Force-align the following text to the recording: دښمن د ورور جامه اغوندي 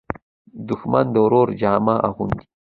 دښمن 0.67 1.05
د 1.11 1.15
ورور 1.25 1.47
جامه 1.61 1.95
اغوندي 2.07 2.45